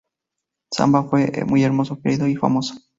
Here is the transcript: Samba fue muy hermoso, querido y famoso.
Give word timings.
Samba 0.73 1.03
fue 1.03 1.31
muy 1.45 1.61
hermoso, 1.61 2.01
querido 2.01 2.27
y 2.27 2.35
famoso. 2.35 2.73